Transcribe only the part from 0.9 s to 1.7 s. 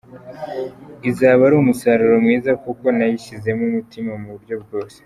Izaba ari